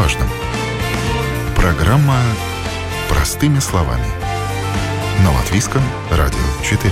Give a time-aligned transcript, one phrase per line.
[0.00, 0.28] важном.
[1.54, 2.16] Программа
[3.10, 4.06] «Простыми словами».
[5.22, 6.90] На Латвийском радио 4.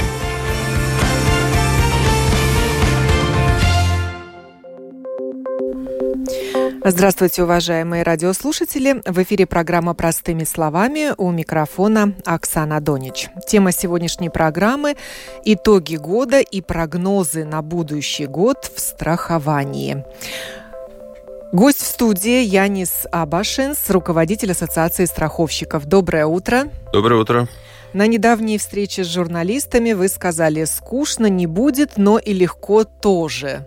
[6.84, 9.00] Здравствуйте, уважаемые радиослушатели.
[9.07, 13.30] В эфире программа «Простыми словами» у микрофона Оксана Донич.
[13.46, 14.96] Тема сегодняшней программы–
[15.46, 20.04] итоги года и прогнозы на будущий год в страховании.
[21.52, 25.86] Гость в студии Янис Абашинс, руководитель Ассоциации страховщиков.
[25.86, 26.64] Доброе утро.
[26.93, 27.48] Доброе утро.
[27.94, 33.66] На недавней встрече с журналистами вы сказали, скучно не будет, но и легко тоже.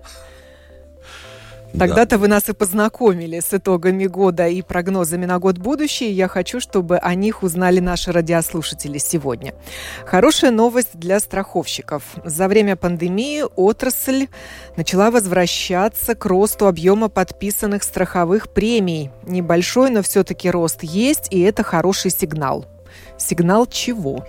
[1.78, 6.12] Тогда-то вы нас и познакомили с итогами года и прогнозами на год будущий.
[6.12, 9.54] Я хочу, чтобы о них узнали наши радиослушатели сегодня.
[10.06, 12.04] Хорошая новость для страховщиков.
[12.26, 14.28] За время пандемии отрасль
[14.76, 19.10] начала возвращаться к росту объема подписанных страховых премий.
[19.24, 22.66] Небольшой, но все-таки рост есть, и это хороший сигнал.
[23.18, 24.26] Сигнал чего?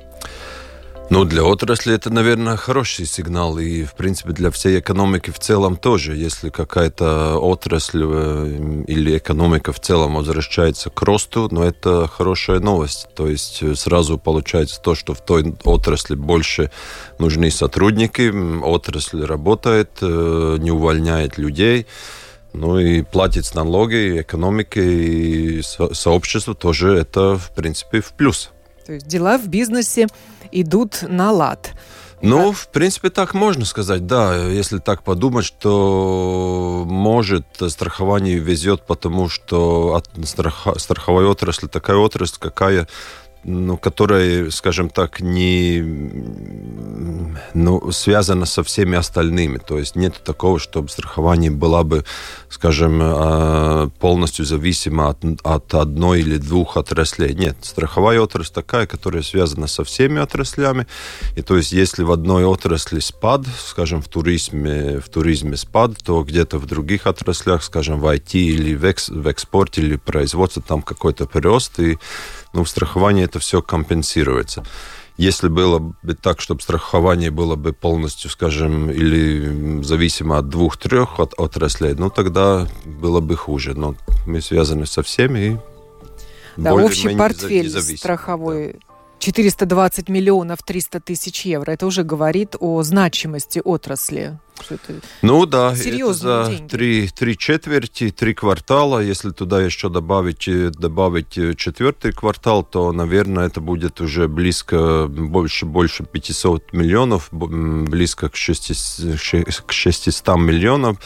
[1.13, 3.59] Ну, для отрасли это, наверное, хороший сигнал.
[3.59, 6.17] И, в принципе, для всей экономики в целом тоже.
[6.17, 12.61] Если какая-то отрасль э, или экономика в целом возвращается к росту, но ну, это хорошая
[12.61, 13.09] новость.
[13.15, 16.71] То есть э, сразу получается то, что в той отрасли больше
[17.19, 18.33] нужны сотрудники,
[18.65, 21.87] отрасль работает, э, не увольняет людей.
[22.55, 28.51] Ну и платить налоги, экономике и сообществу тоже это, в принципе, в плюс.
[28.85, 30.09] То есть дела в бизнесе
[30.51, 31.71] идут на лад.
[32.23, 34.37] Ну, в принципе, так можно сказать, да.
[34.37, 40.09] Если так подумать, что может страхование везет, потому что от
[40.81, 42.87] страховой отрасли такая отрасль, какая
[43.45, 45.81] ну, которая, скажем так, не
[47.55, 49.59] ну, связана со всеми остальными.
[49.59, 52.05] То есть нет такого, чтобы страхование было бы,
[52.49, 57.35] скажем, а, полностью зависимо от, от одной или двух отраслей.
[57.35, 60.87] Нет, страховая отрасль такая, которая связана со всеми отраслями.
[61.37, 66.23] И то есть если в одной отрасли спад, скажем, в туризме, в туризме спад, то
[66.23, 70.83] где-то в других отраслях, скажем, в IT или в, экс, в экспорте или производстве там
[70.83, 71.81] какой-то прирост.
[71.81, 71.99] И
[72.53, 74.65] ну, в страховании это все компенсируется.
[75.19, 81.35] Если было бы так, чтобы страхование было бы полностью, скажем, или зависимо от двух-трех от,
[81.39, 83.75] отраслей, ну тогда было бы хуже.
[83.75, 83.95] Но
[84.27, 85.57] мы связаны со всеми и
[86.57, 88.92] да, общий портфель страховой да
[89.23, 91.71] 420 миллионов 300 тысяч евро.
[91.71, 94.37] Это уже говорит о значимости отрасли.
[95.23, 98.99] Ну да, это за три, три четверти, три квартала.
[98.99, 105.07] Если туда еще добавить, э, добавить э, четвертый квартал, то, наверное, это будет уже близко,
[105.07, 109.19] больше, больше 500 миллионов, близко к 600,
[109.67, 110.97] к 600 миллионов.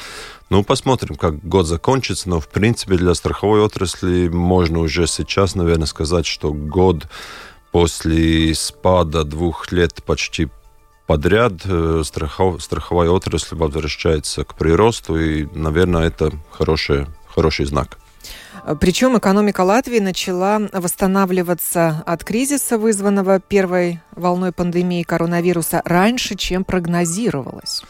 [0.48, 5.86] Ну, посмотрим, как год закончится, но, в принципе, для страховой отрасли можно уже сейчас, наверное,
[5.86, 7.06] сказать, что год
[7.76, 10.48] после спада двух лет почти
[11.06, 17.98] подряд э, страхов, страховая отрасль возвращается к приросту, и, наверное, это хороший, хороший знак.
[18.80, 27.82] Причем экономика Латвии начала восстанавливаться от кризиса, вызванного первой волной пандемии коронавируса, раньше, чем прогнозировалось.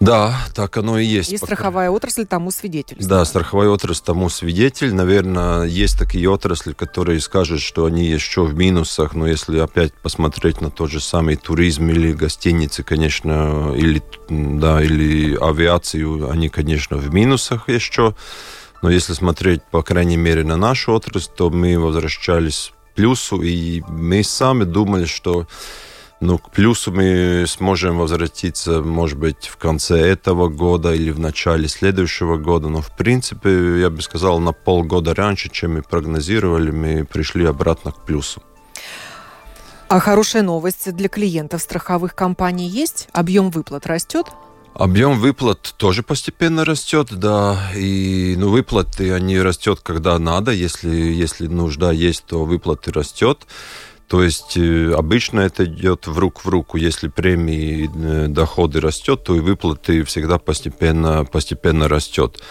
[0.00, 1.32] Да, так оно и есть.
[1.32, 2.96] И страховая отрасль тому свидетель.
[3.00, 4.94] Да, страховая отрасль тому свидетель.
[4.94, 10.60] Наверное, есть такие отрасли, которые скажут, что они еще в минусах, но если опять посмотреть
[10.60, 17.12] на тот же самый туризм или гостиницы, конечно, или, да, или авиацию, они, конечно, в
[17.12, 18.14] минусах еще.
[18.82, 23.82] Но если смотреть, по крайней мере, на нашу отрасль, то мы возвращались к плюсу, и
[23.88, 25.48] мы сами думали, что
[26.20, 31.68] ну, к плюсу мы сможем возвратиться, может быть, в конце этого года или в начале
[31.68, 32.68] следующего года.
[32.68, 37.92] Но, в принципе, я бы сказал, на полгода раньше, чем мы прогнозировали, мы пришли обратно
[37.92, 38.42] к плюсу.
[39.88, 43.08] А хорошая новость для клиентов страховых компаний есть?
[43.12, 44.26] Объем выплат растет?
[44.74, 51.48] Объем выплат тоже постепенно растет, да, и ну, выплаты, они растет, когда надо, если, если
[51.48, 53.46] нужда есть, то выплаты растет.
[54.08, 56.78] То есть э, обычно это идет в рук в руку.
[56.78, 62.42] Если премии э, доходы растет, то и выплаты всегда постепенно, постепенно растет.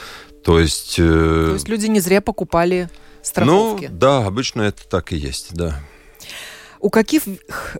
[0.43, 0.97] То есть...
[0.99, 2.89] Э, то есть люди не зря покупали
[3.23, 3.87] страховки?
[3.89, 5.79] Ну, да, обычно это так и есть, да.
[6.79, 7.23] У каких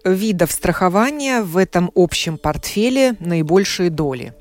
[0.04, 4.34] видов страхования в этом общем портфеле наибольшие доли?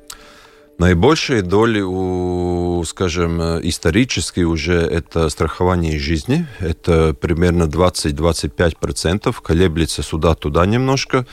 [0.78, 6.46] Наибольшие доли у, скажем, исторически уже это страхование жизни.
[6.58, 9.34] Это примерно 20-25%.
[9.42, 11.26] Колеблется сюда-туда немножко.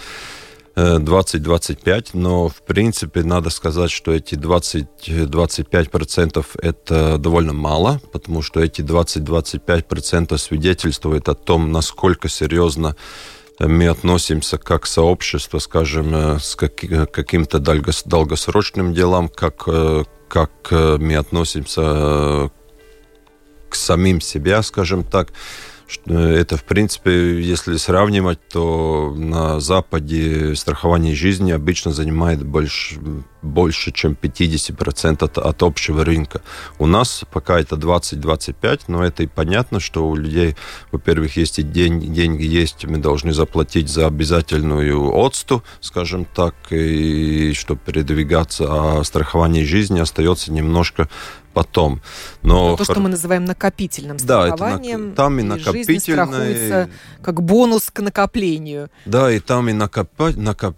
[0.76, 8.82] 20-25, но в принципе надо сказать, что эти 20-25% это довольно мало, потому что эти
[8.82, 12.96] 20-25% свидетельствуют о том, насколько серьезно
[13.60, 19.68] мы относимся как сообщество, скажем, с каким-то долгосрочным делам, как,
[20.28, 22.52] как мы относимся
[23.70, 25.34] к самим себе, скажем так.
[26.06, 32.96] Это, в принципе, если сравнивать, то на Западе страхование жизни обычно занимает больше,
[33.44, 36.42] больше чем 50% от, от общего рынка.
[36.80, 40.56] У нас пока это 20-25, но это и понятно, что у людей,
[40.92, 47.54] во-первых, есть и деньги, деньги есть, мы должны заплатить за обязательную отсту, скажем так, и
[47.54, 51.10] чтобы передвигаться, а страхование жизни остается немножко
[51.54, 52.02] потом.
[52.42, 55.00] Но то, что мы называем накопительным страхованием.
[55.00, 56.00] Да, это, там и, и накопительное.
[56.00, 56.90] страхуется
[57.22, 58.90] как бонус к накоплению.
[59.06, 60.10] Да, и там и накоп...
[60.36, 60.76] Накоп...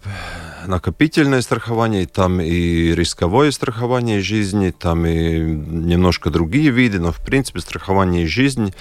[0.66, 7.60] накопительное страхование, там и рисковое страхование жизни, там и немножко другие виды, но в принципе
[7.60, 8.72] страхование жизни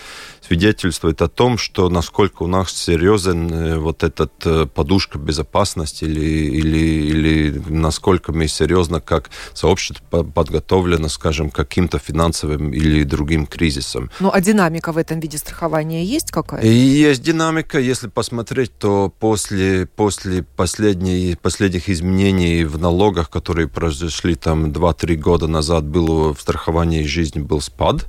[0.45, 6.21] свидетельствует о том, что насколько у нас серьезен э, вот этот э, подушка безопасности или,
[6.21, 14.11] или, или насколько мы серьезно как сообщество подготовлено, скажем, к каким-то финансовым или другим кризисам.
[14.19, 16.67] Ну, а динамика в этом виде страхования есть какая-то?
[16.67, 17.79] Есть динамика.
[17.79, 21.35] Если посмотреть, то после, после последней,
[21.75, 27.61] последних изменений в налогах, которые произошли там 2-3 года назад, было в страховании жизни был
[27.61, 28.05] спад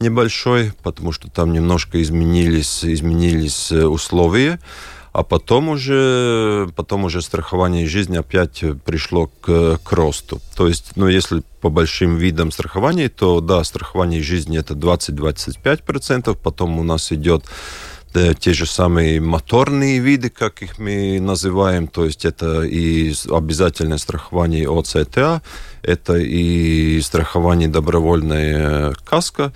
[0.00, 4.58] небольшой, потому что там немножко изменились, изменились э, условия.
[5.12, 10.40] А потом уже, потом уже страхование жизни опять пришло к, к росту.
[10.54, 16.78] То есть, ну, если по большим видам страхования, то да, страхование жизни это 20-25%, потом
[16.78, 17.44] у нас идет
[18.34, 24.68] те же самые моторные виды, как их мы называем, то есть это и обязательное страхование
[24.68, 25.42] ОЦТА,
[25.82, 29.52] это и страхование добровольная каска,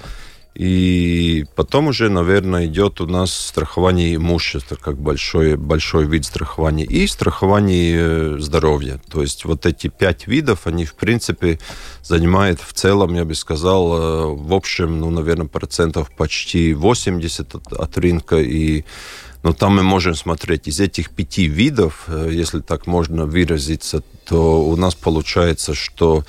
[0.55, 7.07] и потом уже, наверное, идет у нас страхование имущества, как большой, большой вид страхования, и
[7.07, 9.01] страхование э, здоровья.
[9.11, 11.61] То есть вот эти пять видов, они, в принципе,
[12.03, 17.73] занимают в целом, я бы сказал, э, в общем, ну, наверное, процентов почти 80 от,
[17.73, 18.37] от рынка.
[18.39, 18.85] И
[19.43, 24.63] но там мы можем смотреть из этих пяти видов, э, если так можно выразиться, то
[24.63, 26.25] у нас получается, что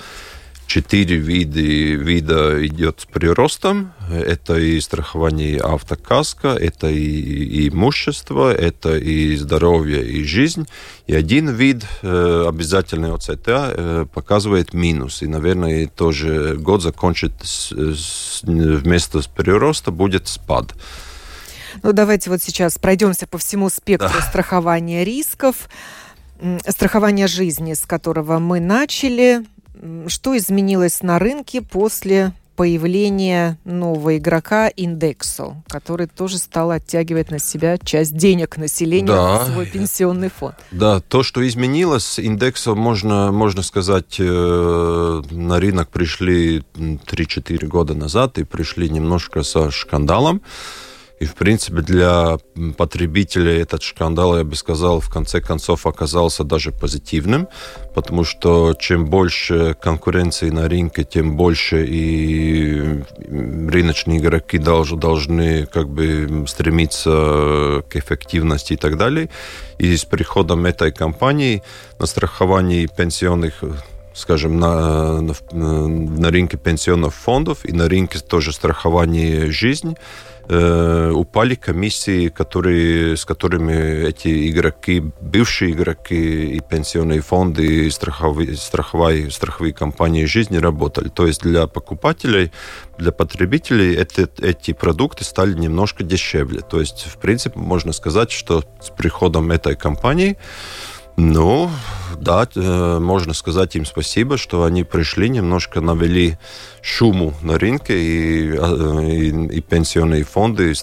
[0.72, 3.92] четыре вида, вида идет с приростом.
[4.10, 10.66] Это и страхование автокаска, это и, и имущество, это и здоровье, и жизнь.
[11.08, 15.22] И один вид, э, обязательный ОЦТ, э, показывает минус.
[15.22, 20.74] И, наверное, тоже год закончит с, с, вместо прироста будет спад.
[21.84, 24.26] Ну, давайте вот сейчас пройдемся по всему спектру да.
[24.26, 25.68] страхования рисков
[26.68, 29.46] страхование жизни, с которого мы начали.
[30.08, 37.80] Что изменилось на рынке после появления нового игрока Индексо, который тоже стал оттягивать на себя
[37.80, 39.40] часть денег населения да.
[39.40, 40.56] в свой пенсионный фонд.
[40.70, 48.38] Да, то, что изменилось, Индексо, можно, можно сказать, э, на рынок пришли 3-4 года назад
[48.38, 50.42] и пришли немножко со шкандалом.
[51.22, 52.40] И, в принципе, для
[52.78, 57.48] потребителя этот скандал, я бы сказал, в конце концов оказался даже позитивным,
[57.94, 65.90] потому что чем больше конкуренции на рынке, тем больше и рыночные игроки должны, должны как
[65.90, 69.30] бы стремиться к эффективности и так далее.
[69.78, 71.62] И с приходом этой компании
[72.00, 73.64] на страховании пенсионных
[74.14, 75.34] скажем, на, на,
[75.88, 79.96] на рынке пенсионных фондов и на рынке тоже страхования жизни,
[80.50, 88.58] Э, упали комиссии, которые, с которыми эти игроки, бывшие игроки и пенсионные фонды, и страховые,
[88.58, 91.10] страховые, страховые компании жизни работали.
[91.10, 92.52] То есть для покупателей,
[92.98, 96.62] для потребителей это, эти продукты стали немножко дешевле.
[96.62, 100.38] То есть, в принципе, можно сказать, что с приходом этой компании
[101.18, 101.70] ну,
[102.20, 106.38] да, э, можно сказать им спасибо, что они пришли, немножко навели
[106.82, 110.76] шуму на рынке, и, а, и, и пенсионные фонды, и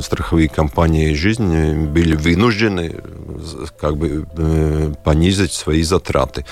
[0.00, 2.96] страховые компании жизни были вынуждены
[3.78, 6.44] как бы э, понизить свои затраты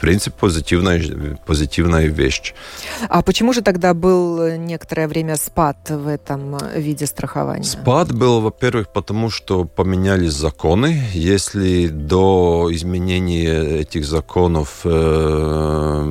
[0.00, 2.54] принципе, позитивная, позитивная вещь.
[3.08, 7.64] А почему же тогда был некоторое время спад в этом виде страхования?
[7.64, 11.02] Спад был, во-первых, потому что поменялись законы.
[11.12, 16.04] Если до изменения этих законов э,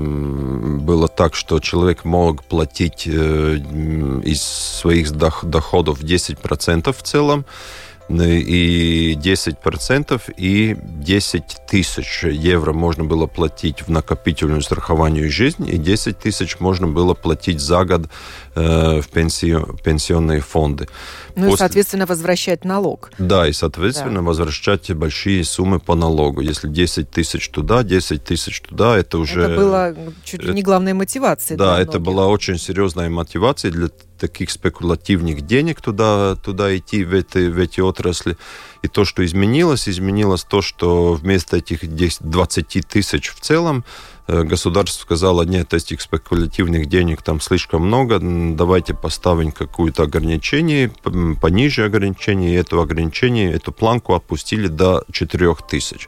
[0.79, 3.57] было так, что человек мог платить э,
[4.23, 7.45] из своих доходов 10% в целом,
[8.09, 16.17] и 10% и 10 тысяч евро можно было платить в накопительную страхование жизни, и 10
[16.17, 18.09] тысяч можно было платить за год
[18.55, 20.87] э, в пенсию, пенсионные фонды.
[21.35, 21.53] Ну После...
[21.53, 23.11] и, соответственно, возвращать налог.
[23.17, 24.21] Да, и, соответственно, да.
[24.21, 26.41] возвращать большие суммы по налогу.
[26.41, 29.41] Если 10 тысяч туда, 10 тысяч туда, это уже...
[29.41, 31.57] Это была чуть ли не главная мотивация.
[31.57, 33.89] Да, это была очень серьезная мотивация для
[34.19, 38.37] таких спекулятивных денег туда, туда идти, в эти, в эти отрасли.
[38.81, 43.83] И то, что изменилось, изменилось то, что вместо этих 10, 20 тысяч в целом
[44.29, 50.91] государство сказало, нет, этих спекулятивных денег там слишком много, давайте поставим какое-то ограничение,
[51.41, 56.07] пониже ограничение, и это ограничение, эту планку опустили до 4 тысяч.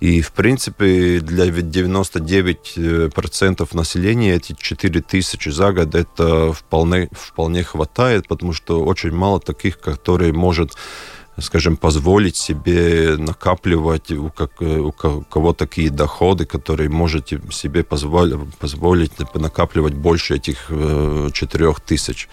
[0.00, 8.26] И, в принципе, для 99% населения эти 4 тысячи за год это вполне, вполне хватает,
[8.26, 10.72] потому что очень мало таких, которые может
[11.40, 19.12] скажем, позволить себе накапливать, у, как, у кого такие доходы, которые можете себе позволить, позволить
[19.34, 22.28] накапливать больше этих 4 тысяч.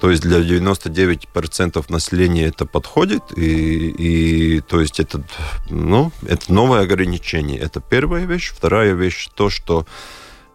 [0.00, 5.22] То есть для 99% населения это подходит, и, и то есть это,
[5.70, 7.58] ну, это новое ограничение.
[7.58, 8.52] Это первая вещь.
[8.54, 9.86] Вторая вещь то, что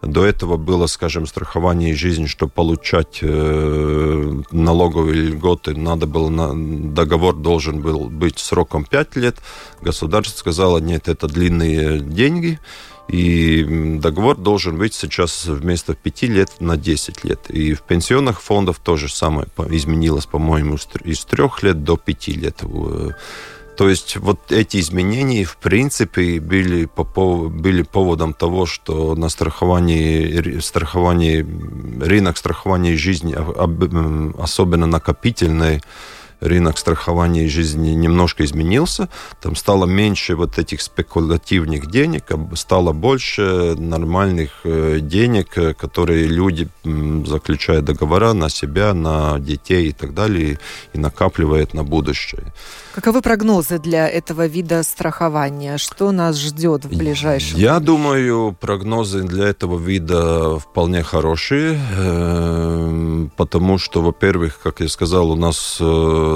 [0.02, 6.54] до этого было, скажем, страхование жизни, чтобы получать э, налоговые льготы, надо было на,
[6.94, 9.38] договор должен был быть сроком 5 лет.
[9.82, 12.60] Государство сказало, нет, это длинные деньги,
[13.08, 17.50] и договор должен быть сейчас вместо 5 лет на 10 лет.
[17.50, 22.64] И в пенсионных фондах тоже самое изменилось, по-моему, из 3 лет до 5 лет.
[23.82, 30.60] То есть вот эти изменения, в принципе, были, по, были поводом того, что на страховании,
[30.60, 31.44] страховании
[32.00, 33.36] рынок страхования жизни,
[34.40, 35.82] особенно накопительный,
[36.42, 39.08] рынок страхования жизни немножко изменился,
[39.40, 42.24] там стало меньше вот этих спекулятивных денег,
[42.56, 49.92] стало больше нормальных э, денег, э, которые люди заключают договора на себя, на детей и
[49.92, 50.60] так далее,
[50.94, 52.52] и накапливают на будущее.
[52.94, 55.78] Каковы прогнозы для этого вида страхования?
[55.78, 57.58] Что нас ждет в ближайшем?
[57.58, 65.32] Я думаю, прогнозы для этого вида вполне хорошие, э, потому что, во-первых, как я сказал,
[65.32, 66.31] у нас э,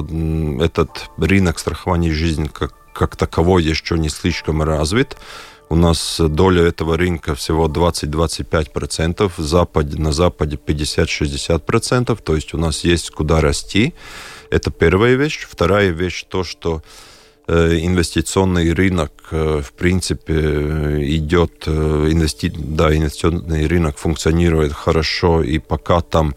[0.62, 5.18] этот рынок страхования жизни как, как таковой еще не слишком развит.
[5.70, 12.84] У нас доля этого рынка всего 20-25%, Запад, на Западе 50-60%, то есть у нас
[12.84, 13.94] есть куда расти.
[14.52, 15.48] Это первая вещь.
[15.50, 16.84] Вторая вещь то, что
[17.48, 20.34] э, инвестиционный рынок, э, в принципе,
[21.16, 22.50] идет, э, инвести...
[22.50, 26.36] да, инвестиционный рынок функционирует хорошо, и пока там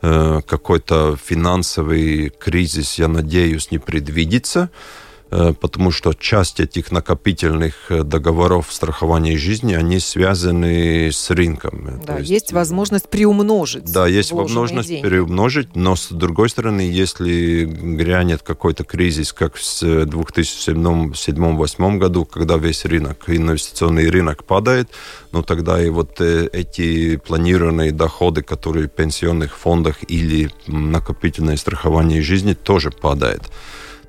[0.00, 5.05] какой-то финансовый кризис, я надеюсь, не предвидится, Э,
[5.52, 12.00] потому что часть этих накопительных э, договоров страхования жизни, они связаны с рынком.
[12.06, 13.92] Да, есть, есть возможность приумножить.
[13.92, 15.06] Да, есть возможность деньги.
[15.06, 22.84] приумножить, но с другой стороны, если грянет какой-то кризис, как в 2007-2008 году, когда весь
[22.84, 24.88] рынок, инвестиционный рынок падает,
[25.32, 32.22] ну тогда и вот э, эти планированные доходы, которые в пенсионных фондах или накопительное страхование
[32.22, 33.42] жизни тоже падает.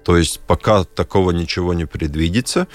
[0.07, 2.69] То есть пока такого ничего не предвидится.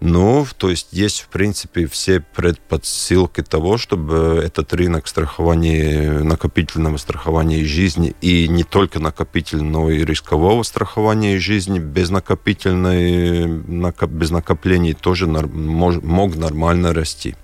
[0.00, 7.66] Ну, то есть есть, в принципе, все предпосылки того, чтобы этот рынок страхования, накопительного страхования
[7.66, 13.46] жизни и не только накопительного, но и рискового страхования жизни без накопительной,
[14.06, 17.36] без накоплений тоже мог нормально расти.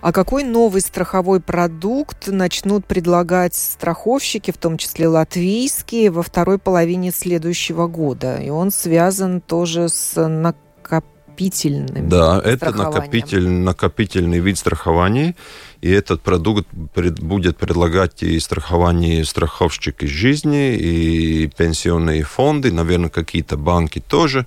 [0.00, 7.10] А какой новый страховой продукт начнут предлагать страховщики, в том числе латвийские, во второй половине
[7.10, 8.38] следующего года?
[8.38, 15.36] И он связан тоже с накопительным Да, это накопитель, накопительный вид страхования.
[15.82, 24.00] И этот продукт будет предлагать и страхование страховщики жизни, и пенсионные фонды, наверное, какие-то банки
[24.00, 24.46] тоже.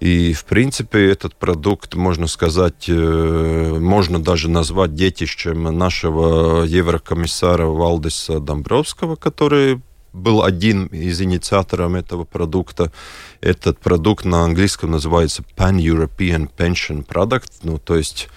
[0.00, 8.38] И, в принципе, этот продукт, можно сказать, э, можно даже назвать детищем нашего еврокомиссара Валдиса
[8.38, 9.80] Домбровского, который
[10.12, 12.92] был один из инициаторов этого продукта.
[13.40, 18.28] Этот продукт на английском называется Pan-European Pension Product, ну, то есть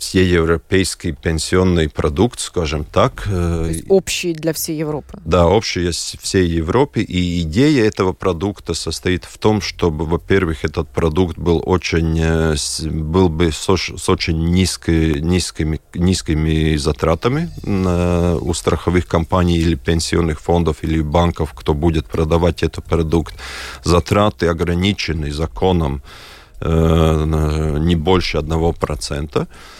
[0.00, 3.24] всеевропейский пенсионный продукт, скажем так.
[3.24, 5.20] То есть общий для всей Европы.
[5.24, 7.02] Да, общий всей Европе.
[7.02, 12.18] И идея этого продукта состоит в том, чтобы, во-первых, этот продукт был очень,
[12.90, 20.40] был бы с, с очень низкой, низкими, низкими затратами на, у страховых компаний или пенсионных
[20.40, 23.34] фондов или банков, кто будет продавать этот продукт.
[23.84, 26.02] Затраты ограничены законом
[26.60, 29.40] э, не больше одного процента.
[29.40, 29.79] Э,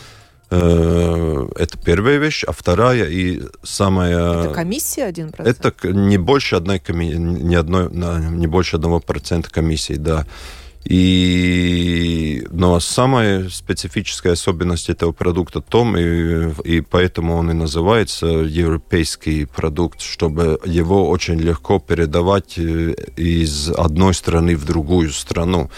[0.57, 2.45] это первая вещь.
[2.45, 4.45] А вторая и самая...
[4.45, 10.27] Это комиссия один Это не больше, одной, не, одной, не больше одного процента комиссии, да.
[10.85, 18.27] И, но самая специфическая особенность этого продукта в том, и, и поэтому он и называется
[18.27, 25.71] европейский продукт, чтобы его очень легко передавать э, из одной страны в другую страну.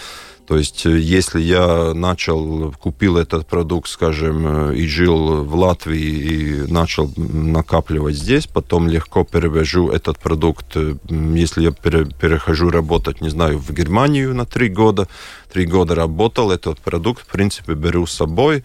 [0.47, 6.01] То есть, э, если я начал, купил этот продукт, скажем, э, и жил в Латвии
[6.01, 13.29] и начал накапливать здесь, потом легко перевожу этот продукт, э, если я перехожу работать, не
[13.29, 15.07] знаю, в Германию на три года,
[15.51, 18.63] три года работал, этот продукт, в принципе, беру с собой,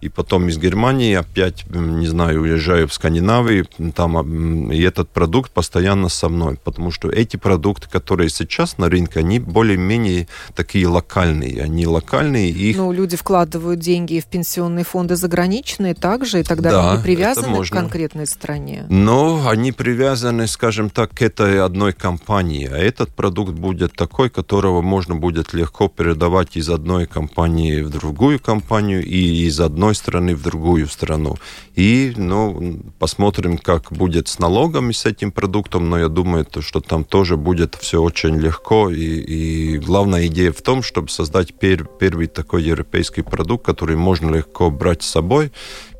[0.00, 6.08] и потом из Германии опять, не знаю, уезжаю в Скандинавию, там, и этот продукт постоянно
[6.08, 11.86] со мной, потому что эти продукты, которые сейчас на рынке, они более-менее такие локальные, они
[11.86, 12.50] локальные.
[12.50, 12.76] Их...
[12.76, 17.70] Ну, люди вкладывают деньги в пенсионные фонды заграничные также, и тогда да, они привязаны к
[17.70, 18.84] конкретной стране.
[18.90, 24.82] Но они привязаны, скажем так, к этой одной компании, а этот продукт будет такой, которого
[24.82, 30.34] можно будет легко передавать из одной компании в другую компанию и из одной одной страны
[30.34, 31.36] в другую страну.
[31.78, 37.04] И ну, посмотрим, как будет с налогами с этим продуктом, но я думаю, что там
[37.04, 38.90] тоже будет все очень легко.
[38.90, 44.34] И, и главная идея в том, чтобы создать пер, первый такой европейский продукт, который можно
[44.34, 45.52] легко брать с собой,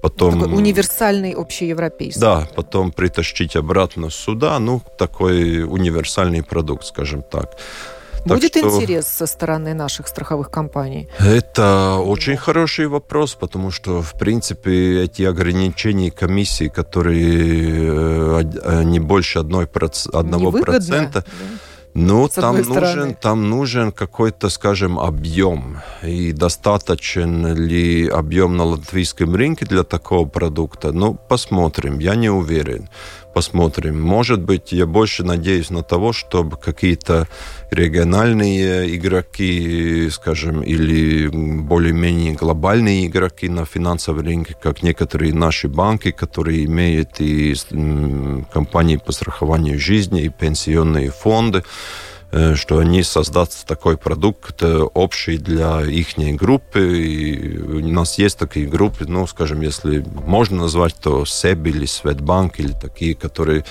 [0.03, 0.41] потом...
[0.41, 2.21] Такой универсальный общеевропейский.
[2.21, 7.57] Да, потом притащить обратно сюда, ну, такой универсальный продукт, скажем так.
[8.35, 8.61] Будет что...
[8.61, 11.09] интерес со стороны наших страховых компаний?
[11.19, 19.39] Это очень хороший вопрос, потому что, в принципе, эти ограничения комиссии, которые э, не больше
[19.39, 20.07] одной проц...
[20.13, 21.59] одного процента, да?
[21.99, 25.79] Ну, там нужен, там нужен какой-то, скажем, объем.
[26.03, 30.93] И достаточен ли объем на латвийском рынке для такого продукта?
[30.93, 31.99] Ну, посмотрим.
[31.99, 32.91] Я не уверен
[33.37, 34.01] посмотрим.
[34.01, 37.29] Может быть, я больше надеюсь на того, чтобы какие-то
[37.71, 46.65] региональные игроки, скажем, или более-менее глобальные игроки на финансовом рынке, как некоторые наши банки, которые
[46.65, 47.55] имеют и
[48.55, 51.63] компании по страхованию жизни, и пенсионные фонды,
[52.55, 56.99] что они создадут такой продукт э, общий для их группы.
[56.99, 62.61] И у нас есть такие группы, ну, скажем, если можно назвать, то SEB или Светбанк,
[62.61, 63.65] или такие, которые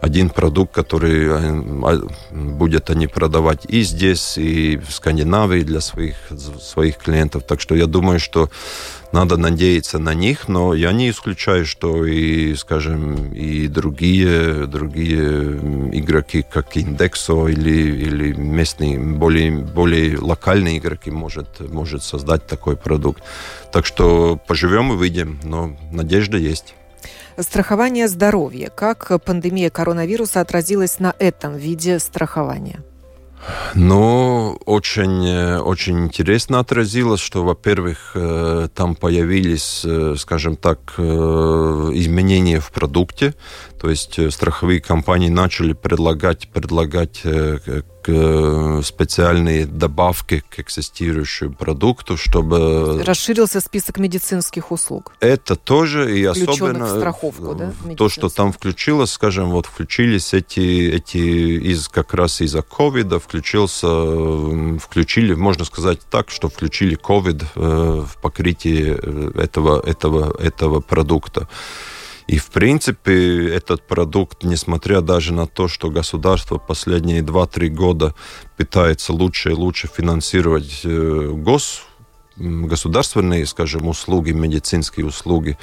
[0.00, 6.16] один продукт, который э, а, будет они продавать и здесь, и в Скандинавии для своих,
[6.60, 7.42] своих клиентов.
[7.42, 8.48] Так что я думаю, что
[9.12, 15.58] надо надеяться на них, но я не исключаю, что и, скажем, и другие, другие
[15.92, 23.22] игроки, как Индексо или, или местные, более, более локальные игроки может, может создать такой продукт.
[23.72, 26.74] Так что поживем и выйдем, но надежда есть.
[27.38, 28.68] Страхование здоровья.
[28.68, 32.82] Как пандемия коронавируса отразилась на этом виде страхования?
[33.74, 42.60] Ну, очень, очень интересно отразилось, что, во-первых, э, там появились, э, скажем так, э, изменения
[42.60, 43.34] в продукте,
[43.80, 47.24] то есть страховые компании начали предлагать, предлагать
[47.68, 47.82] Э,
[48.82, 53.02] специальные добавки к экзистирующему продукту, чтобы...
[53.04, 55.12] Расширился список медицинских услуг.
[55.20, 56.86] Это тоже и особенно...
[56.86, 57.72] в страховку, да?
[57.96, 63.88] То, что там включилось, скажем, вот включились эти, эти из, как раз из-за ковида, включился,
[64.78, 71.48] включили, можно сказать так, что включили ковид э, в покрытие э, этого, этого, этого продукта.
[72.28, 78.14] И, в принципе, этот продукт, несмотря даже на то, что государство последние 2-3 года
[78.58, 81.82] пытается лучше и лучше финансировать э, гос,
[82.36, 85.56] государственные, скажем, услуги, медицинские услуги,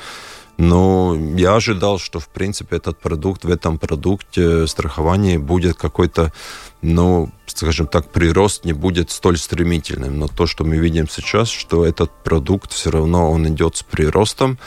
[0.58, 6.34] но я ожидал, что, в принципе, этот продукт, в этом продукте страхование будет какой-то,
[6.82, 10.18] ну, скажем так, прирост не будет столь стремительным.
[10.18, 14.58] Но то, что мы видим сейчас, что этот продукт все равно, он идет с приростом,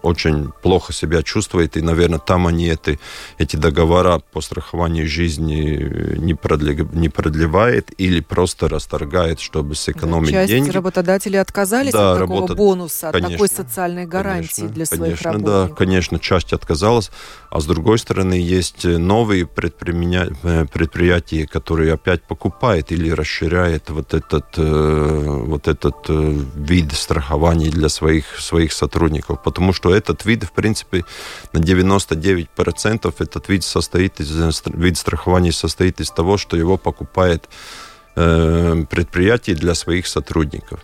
[0.03, 2.99] очень плохо себя чувствуют, и, наверное, там они эти,
[3.38, 10.49] эти договора по страхованию жизни не, продлев, не продлевают или просто расторгают, чтобы сэкономить Часть
[10.49, 10.70] деньги.
[10.70, 12.57] работодателей отказались да, от такого работа...
[12.57, 15.68] бонуса, конечно, от такой социальной гарантии конечно, для своих конечно, работников.
[15.68, 17.12] Да, конечно, часть отказалась,
[17.51, 25.43] а с другой стороны есть новые предприятия, которые опять покупают или расширяют вот этот, э,
[25.47, 29.43] вот этот э, вид страхования для своих, своих сотрудников.
[29.43, 31.05] Потому что этот вид, в принципе,
[31.53, 37.49] на 99% этот вид, состоит из, вид страхования состоит из того, что его покупает
[38.17, 40.81] э, предприятие для своих сотрудников.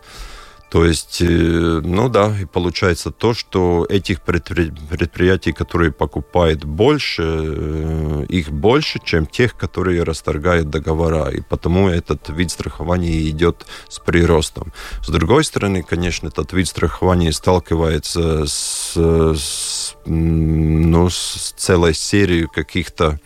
[0.76, 8.26] То есть, э, ну да, и получается то, что этих предприятий, которые покупают больше, э,
[8.28, 11.30] их больше, чем тех, которые расторгают договора.
[11.30, 14.70] И потому этот вид страхования идет с приростом.
[15.02, 23.18] С другой стороны, конечно, этот вид страхования сталкивается с, с, ну, с целой серией каких-то,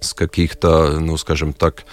[0.00, 1.84] с каких-то, ну, скажем так,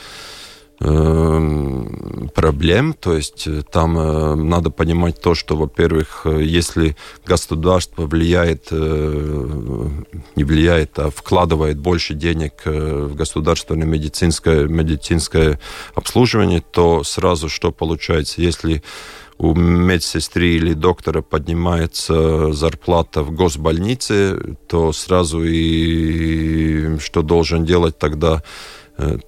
[2.40, 2.94] проблем.
[2.94, 10.44] То есть э, там э, надо понимать то, что, во-первых, э, если государство влияет, не
[10.44, 15.60] влияет, а вкладывает больше денег в государственное медицинское, медицинское
[15.96, 18.42] обслуживание, то сразу что получается?
[18.42, 18.82] Если
[19.38, 28.44] у медсестры или доктора поднимается зарплата в госбольнице, то сразу и что должен делать тогда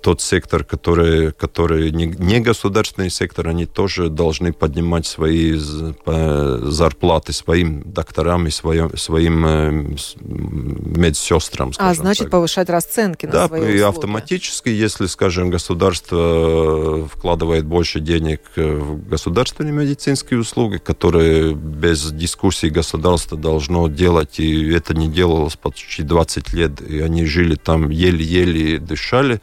[0.02, 7.82] тот сектор, который, который не, не государственный сектор, они тоже должны поднимать свои зарплаты своим
[7.86, 9.72] докторам и своим, своим э,
[10.22, 11.72] медсестрам.
[11.78, 12.32] А, значит, так.
[12.32, 13.78] повышать расценки на да, свои услуги.
[13.78, 22.68] и автоматически, если, скажем, государство вкладывает больше денег в государственные медицинские услуги, которые без дискуссии
[22.68, 28.80] государство должно делать, и это не делалось почти 20 лет, и они жили там еле-еле
[28.80, 29.42] дышали,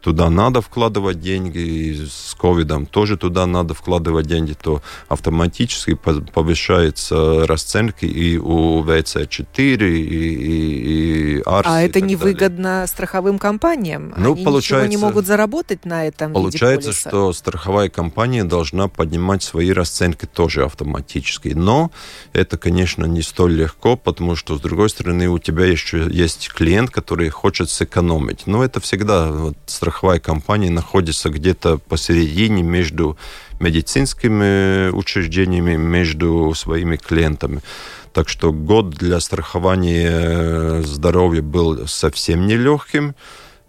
[0.00, 7.46] туда надо вкладывать деньги, и с ковидом тоже туда надо вкладывать деньги, то автоматически повышаются
[7.46, 11.66] расценки и у ВЦ-4, и, и, и АРС.
[11.68, 12.86] А это невыгодно далее.
[12.86, 14.14] страховым компаниям?
[14.16, 19.70] Ну, Они получается, не могут заработать на этом Получается, что страховая компания должна поднимать свои
[19.70, 21.48] расценки тоже автоматически.
[21.48, 21.90] Но
[22.32, 26.90] это, конечно, не столь легко, потому что, с другой стороны, у тебя еще есть клиент,
[26.90, 28.46] который хочет сэкономить.
[28.46, 33.16] Но это всегда вот, страховая компания находится где-то посередине между
[33.60, 37.62] медицинскими учреждениями, между своими клиентами.
[38.12, 43.14] Так что год для страхования здоровья был совсем нелегким.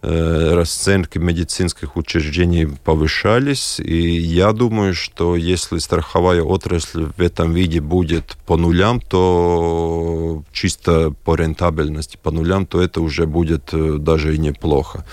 [0.06, 7.80] Э, расценки медицинских учреждений повышались, и я думаю, что если страховая отрасль в этом виде
[7.80, 14.36] будет по нулям, то чисто по рентабельности по нулям, то это уже будет э, даже
[14.36, 15.06] и неплохо.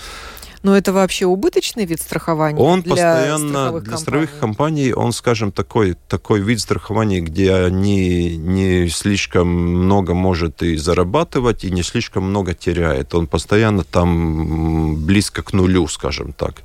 [0.63, 5.51] Но это вообще убыточный вид страхования он для постоянно страховых для страховых компаний, он, скажем,
[5.51, 12.25] такой, такой вид страхования, где они не слишком много может и зарабатывать, и не слишком
[12.25, 13.15] много теряет.
[13.15, 16.55] Он постоянно там близко к нулю, скажем так.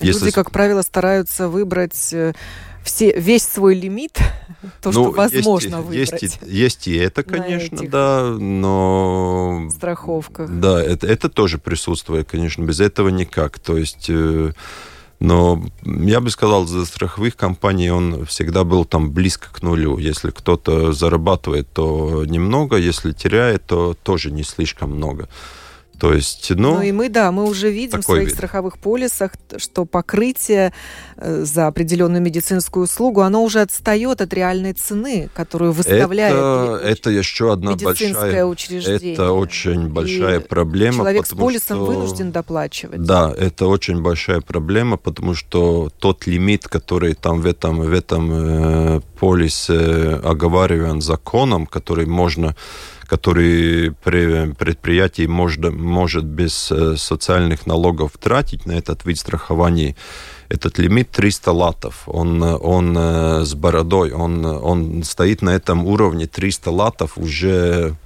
[0.00, 0.30] Люди, Если...
[0.30, 2.32] как правило, стараются выбрать э,
[2.84, 4.18] все, весь свой лимит,
[4.80, 6.22] то, ну, что возможно есть, выбрать.
[6.22, 9.68] Есть, есть и это, конечно, да, но...
[9.70, 10.46] Страховка.
[10.46, 13.58] Да, это, это тоже присутствует, конечно, без этого никак.
[13.58, 14.06] То есть...
[14.08, 14.52] Э,
[15.22, 19.96] но я бы сказал, за страховых компаний он всегда был там близко к нулю.
[19.98, 25.28] Если кто-то зарабатывает, то немного, если теряет, то тоже не слишком много.
[26.02, 28.34] То есть, ну, ну и мы, да, мы уже видим в своих вид.
[28.34, 30.72] страховых полисах, что покрытие
[31.16, 37.10] э, за определенную медицинскую услугу, оно уже отстает от реальной цены, которую выставляет это, это
[37.10, 39.12] еще одна большая, учреждение.
[39.12, 40.96] Это очень большая и проблема.
[40.96, 43.00] Человек с полисом что, вынужден доплачивать.
[43.00, 48.30] Да, это очень большая проблема, потому что тот лимит, который там в этом, в этом
[48.32, 52.56] э, полисе оговариваем законом, который можно
[53.12, 59.96] который предприятие может, может без э, социальных налогов тратить на этот вид страхования,
[60.48, 62.04] этот лимит 300 латов.
[62.06, 67.96] Он, он э, с бородой, он, он стоит на этом уровне 300 латов уже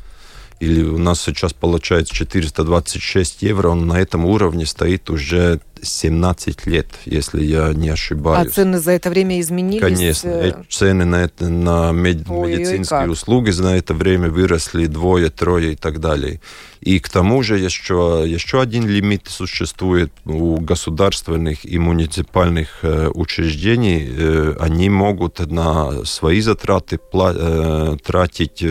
[0.58, 6.86] или у нас сейчас получается 426 евро, он на этом уровне стоит уже 17 лет,
[7.04, 8.48] если я не ошибаюсь.
[8.48, 9.80] А цены за это время изменились?
[9.80, 10.28] Конечно.
[10.28, 15.76] Э, цены на, это, на мед, медицинские услуги за это время выросли двое, трое и
[15.76, 16.40] так далее.
[16.80, 24.06] И к тому же еще, еще один лимит существует у государственных и муниципальных э, учреждений.
[24.08, 28.64] Э, они могут на свои затраты пла- тратить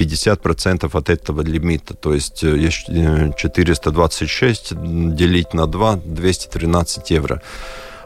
[0.00, 1.94] 50% от этого лимита.
[1.94, 4.74] То есть 426
[5.14, 7.42] делить на 2, 213 евро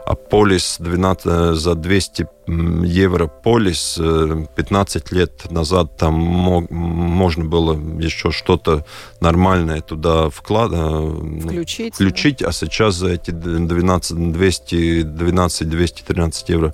[0.05, 7.73] а полис 12, за 200 евро полис 15 э, лет назад там мог, можно было
[7.99, 8.85] еще что-то
[9.19, 16.73] нормальное туда вклад, э, включить, включить а сейчас за эти 12, 200, 12 213 евро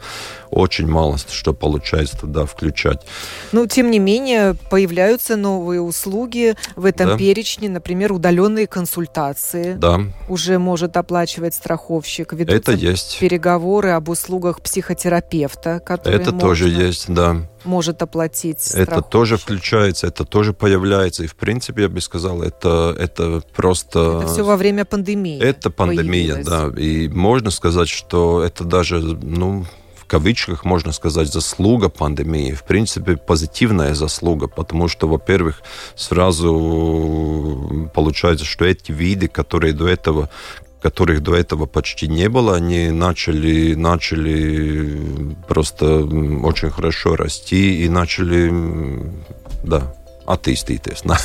[0.50, 3.06] очень мало что получается туда включать.
[3.52, 7.18] Ну, тем не менее, появляются новые услуги в этом да.
[7.18, 9.76] перечне, например, удаленные консультации.
[9.76, 10.02] Да.
[10.28, 12.34] Уже может оплачивать страховщик.
[12.34, 13.20] Ведутся Это есть.
[13.20, 17.48] переговоры об услугах психотерапевта проекта, который Это тоже есть, да.
[17.64, 21.24] Может оплатить Это тоже включается, это тоже появляется.
[21.24, 24.22] И, в принципе, я бы сказал, это, это просто...
[24.24, 26.48] Это все во время пандемии Это пандемия, появилось.
[26.48, 26.82] да.
[26.82, 32.54] И можно сказать, что это даже, ну, в кавычках можно сказать, заслуга пандемии.
[32.54, 35.62] В принципе, позитивная заслуга, потому что, во-первых,
[35.96, 40.30] сразу получается, что эти виды, которые до этого
[40.82, 46.04] которых до этого почти не было, они начали, начали просто
[46.44, 48.52] очень хорошо расти и начали,
[49.64, 49.94] да,
[50.26, 51.02] атеиститесь.
[51.04, 51.18] Да.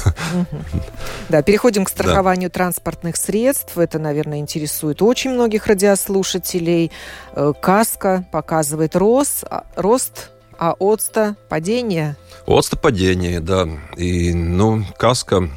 [1.28, 2.54] да, переходим к страхованию да.
[2.54, 3.78] транспортных средств.
[3.78, 6.92] Это, наверное, интересует очень многих радиослушателей.
[7.32, 12.16] Э, каска показывает рост, а, рост а отста падение.
[12.46, 13.68] Отста падение, да.
[13.96, 15.50] И, ну, каска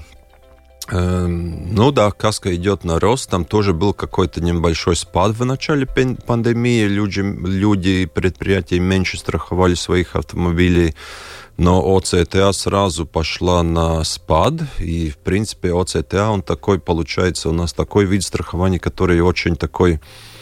[0.91, 3.29] ну да, каска идет на рост.
[3.29, 6.85] Там тоже был какой-то небольшой спад в начале пандемии.
[6.85, 10.95] Люди, люди предприятия меньше страховали своих автомобилей.
[11.57, 17.73] Но ОЦТА сразу пошла на спад, и, в принципе, ОЦТА, он такой, получается, у нас
[17.73, 19.99] такой вид страхования, который очень такой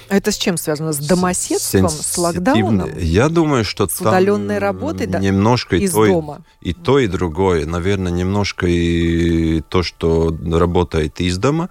[0.10, 0.94] это с чем связано?
[0.94, 2.90] С домоседством, с локдауном?
[2.98, 5.20] Я думаю, что с удаленной работой да?
[5.20, 6.42] немножко из и то, дома.
[6.62, 7.66] И, и то, и другое.
[7.66, 11.70] Наверное, немножко и то, что работает из дома.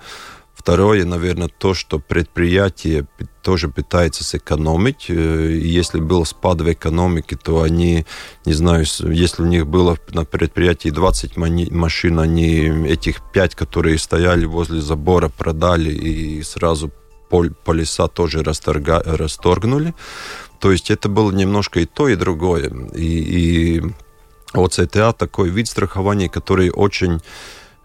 [0.66, 3.06] Второе, наверное, то, что предприятие
[3.40, 5.06] тоже пытается сэкономить.
[5.08, 8.04] Э, если был спад в экономике, то они,
[8.44, 14.44] не знаю, если у них было на предприятии 20 машин, они этих 5, которые стояли
[14.44, 16.90] возле забора, продали и сразу
[17.28, 19.94] полиса тоже расторга, расторгнули.
[20.60, 22.70] То есть это было немножко и то, и другое.
[22.94, 23.82] И, и
[24.52, 27.20] ОЦТА такой вид страхования, который очень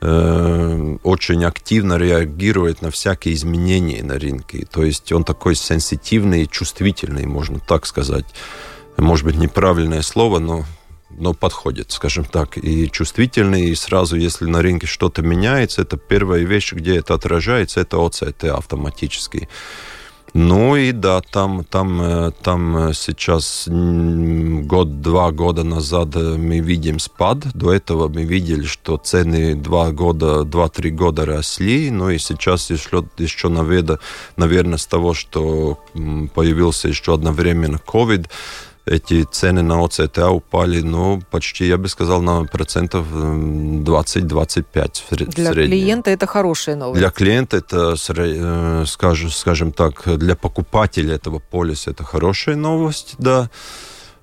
[0.02, 4.66] э, очень активно реагирует на всякие изменения на рынке.
[4.72, 8.26] То есть он такой сенситивный чувствительный, можно так сказать.
[8.98, 10.66] Может быть, неправильное слово, но
[11.18, 16.44] но подходит, скажем так, и чувствительный, и сразу, если на рынке что-то меняется, это первая
[16.44, 19.48] вещь, где это отражается, это ОЦТ автоматически.
[20.34, 27.40] Ну и да, там, там, э, там сейчас год-два года назад э, мы видим спад.
[27.54, 31.92] До этого мы видели, что цены два года, два-три года росли.
[31.92, 35.80] Ну и сейчас еще, еще наверное, с того, что
[36.34, 38.30] появился еще одновременно COVID,
[38.86, 46.10] эти цены на ОЦТА упали, ну, почти, я бы сказал, на процентов 20-25 Для клиента
[46.10, 47.00] это хорошая новость.
[47.00, 53.50] Для клиента это, э, скажем, скажем так, для покупателя этого полиса это хорошая новость, да.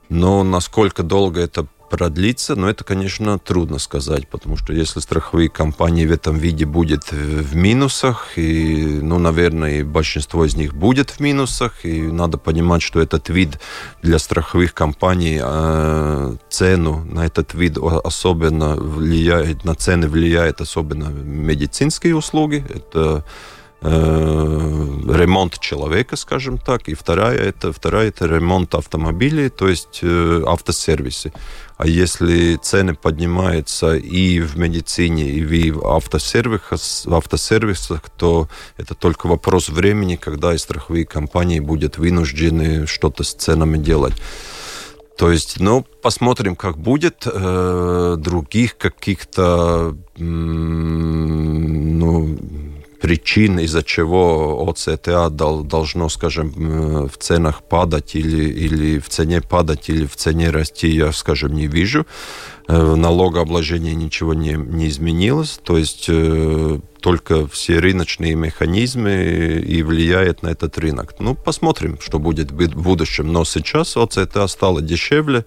[0.08, 6.06] Но насколько долго это продлится, но это, конечно, трудно сказать, потому что если страховые компании
[6.06, 11.84] в этом виде будет в минусах, и, ну, наверное, большинство из них будет в минусах,
[11.84, 13.58] и надо понимать, что этот вид
[14.02, 22.16] для страховых компаний э, цену на этот вид особенно влияет, на цены влияет особенно медицинские
[22.16, 29.68] услуги, это э, ремонт человека, скажем так, и вторая это, вторая это ремонт автомобилей, то
[29.68, 31.32] есть э, автосервисы.
[31.76, 39.28] А если цены поднимаются и в медицине, и в автосервисах, в автосервисах, то это только
[39.28, 44.14] вопрос времени, когда и страховые компании будут вынуждены что-то с ценами делать.
[45.18, 47.26] То есть, ну, посмотрим, как будет.
[47.26, 52.38] Э, других каких-то, ну,
[53.00, 60.06] причин, из-за чего ОЦТА должно, скажем, в ценах падать или, или в цене падать, или
[60.06, 62.06] в цене расти, я, скажем, не вижу.
[62.70, 70.42] Э, налогообложение ничего не, не изменилось, то есть э, только все рыночные механизмы и влияет
[70.42, 71.14] на этот рынок.
[71.18, 73.32] Ну, посмотрим, что будет в будущем.
[73.32, 75.46] Но сейчас ОЦТА стало дешевле,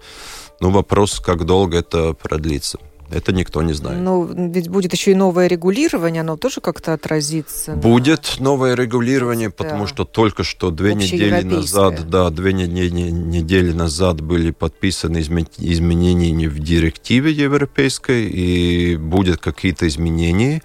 [0.60, 2.78] ну, вопрос, как долго это продлится.
[3.12, 4.00] Это никто не знает.
[4.00, 7.72] Ну, ведь будет еще и новое регулирование, оно тоже как-то отразится.
[7.72, 8.44] Будет на...
[8.44, 9.54] новое регулирование, да.
[9.56, 16.48] потому что только что две недели назад, да, две недели, недели назад были подписаны изменения
[16.48, 20.62] в директиве европейской, и будет какие-то изменения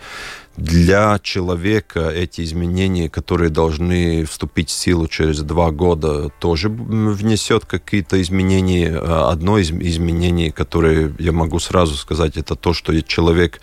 [0.58, 8.20] для человека эти изменения, которые должны вступить в силу через два года, тоже внесет какие-то
[8.22, 8.98] изменения.
[9.00, 13.62] А одно из изменений, которое я могу сразу сказать, это то, что человек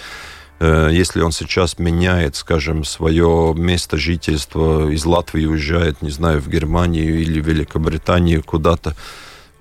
[0.60, 6.48] э, если он сейчас меняет, скажем, свое место жительства из Латвии уезжает, не знаю, в
[6.48, 8.94] Германию или Великобританию куда-то,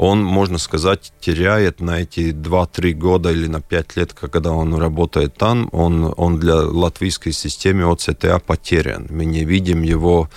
[0.03, 5.35] он, можно сказать, теряет на эти 2-3 года или на 5 лет, когда он работает
[5.35, 9.07] там, он, он для латвийской системы ОЦТА потерян.
[9.09, 10.29] Мы не видим его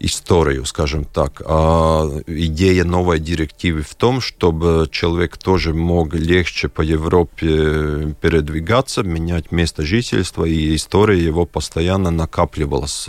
[0.00, 1.42] историю, скажем так.
[1.44, 9.52] А идея новой директивы в том, чтобы человек тоже мог легче по Европе передвигаться, менять
[9.52, 13.08] место жительства, и история его постоянно накапливалась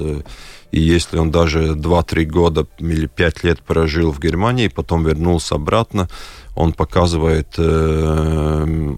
[0.75, 6.09] и если он даже 2-3 года или 5 лет прожил в Германии, потом вернулся обратно,
[6.53, 8.97] он показывает, э,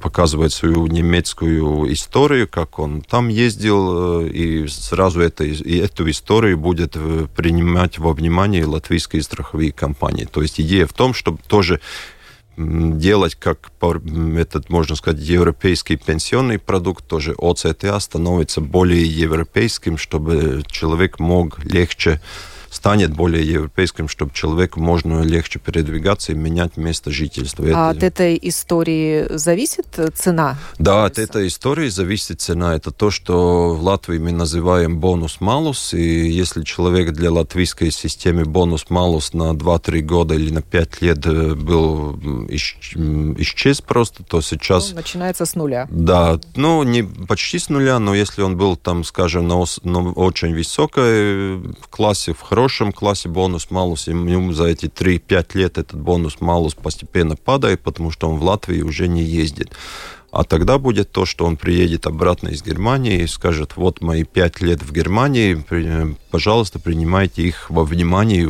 [0.00, 6.56] показывает свою немецкую историю, как он там ездил, э, и сразу это, и эту историю
[6.56, 10.24] будет э, принимать во внимание латвийские страховые компании.
[10.24, 11.80] То есть идея в том, чтобы тоже
[12.56, 13.70] делать как
[14.36, 22.20] этот, можно сказать, европейский пенсионный продукт, тоже ОЦТА становится более европейским, чтобы человек мог легче
[22.72, 27.66] станет более европейским, чтобы человеку можно легче передвигаться и менять место жительства.
[27.66, 27.88] А это...
[27.90, 30.56] от этой истории зависит цена?
[30.78, 32.74] Да, от этой истории зависит цена.
[32.74, 35.92] Это то, что в Латвии мы называем бонус-малус.
[35.92, 41.54] И если человек для латвийской системы бонус-малус на 2-3 года или на 5 лет э,
[41.54, 42.16] был
[42.48, 44.90] исчез просто, то сейчас...
[44.90, 45.86] Он начинается с нуля.
[45.90, 50.54] Да, ну, не почти с нуля, но если он был там, скажем, на, на очень
[50.54, 56.74] высокой классе, в хорошем хорошем классе бонус-малус, и ему за эти 3-5 лет этот бонус-малус
[56.74, 59.72] постепенно падает, потому что он в Латвии уже не ездит.
[60.30, 64.60] А тогда будет то, что он приедет обратно из Германии и скажет, вот мои пять
[64.62, 65.64] лет в Германии,
[66.30, 68.46] пожалуйста, принимайте их во внимание,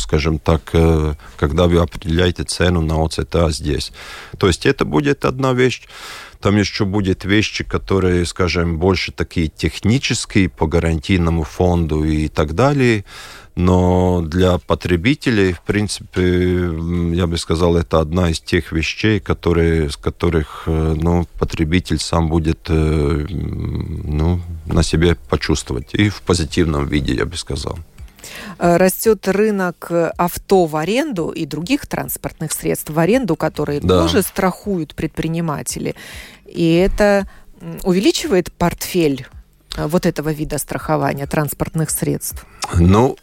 [0.00, 3.92] скажем так, э, когда вы определяете цену на ОЦТА здесь.
[4.38, 5.82] То есть это будет одна вещь.
[6.40, 13.04] Там еще будет вещи, которые, скажем, больше такие технические по гарантийному фонду и так далее.
[13.56, 16.70] Но для потребителей, в принципе,
[17.14, 22.28] я бы сказал, это одна из тех вещей, которые, с которых э, ну, потребитель сам
[22.28, 25.92] будет э, ну, на себе почувствовать.
[25.92, 27.78] И в позитивном виде, я бы сказал.
[28.58, 34.02] Э, растет рынок авто в аренду и других транспортных средств в аренду, которые да.
[34.02, 35.94] тоже страхуют предприниматели.
[36.46, 37.26] И это
[37.84, 39.26] увеличивает портфель
[39.76, 42.46] э, вот этого вида страхования транспортных средств?
[42.74, 43.16] Ну,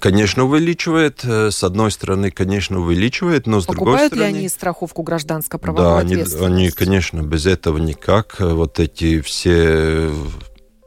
[0.00, 1.24] конечно, увеличивает.
[1.24, 4.32] Э, с одной стороны, конечно, увеличивает, но с Покупают другой стороны...
[4.32, 8.36] ли они страховку гражданско-правовой да, они, они, конечно, без этого никак.
[8.40, 10.10] Вот эти все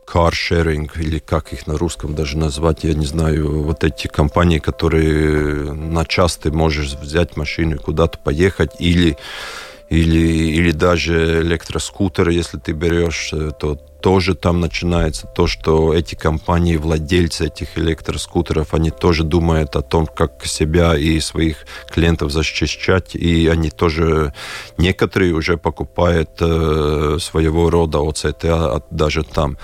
[0.05, 5.73] каршеринг, или как их на русском даже назвать, я не знаю, вот эти компании, которые
[5.73, 9.17] на час ты можешь взять машину и куда-то поехать, или,
[9.89, 16.13] или, или даже электроскутеры, если ты берешь, э, то тоже там начинается то, что эти
[16.13, 23.15] компании, владельцы этих электроскутеров, они тоже думают о том, как себя и своих клиентов защищать,
[23.15, 24.31] и они тоже,
[24.77, 29.57] некоторые уже покупают э, своего рода ОЦТА даже там.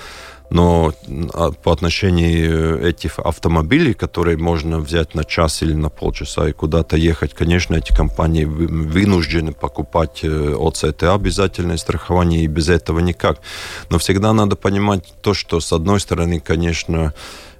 [0.52, 0.94] Но
[1.34, 6.98] а, по отношению этих автомобилей, которые можно взять на час или на полчаса и куда-то
[6.98, 13.40] ехать, конечно, эти компании вынуждены покупать э, ОЦТ, обязательное страхование, и без этого никак.
[13.90, 17.14] Но всегда надо понимать то, что, с одной стороны, конечно,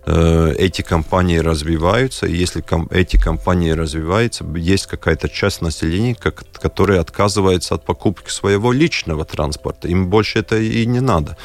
[0.06, 2.62] э, эти компании развиваются, и если
[2.94, 6.14] эти компании развиваются, есть какая-то часть населения,
[6.62, 9.88] которая отказывается от покупки своего личного транспорта.
[9.88, 11.38] Им больше это и не надо.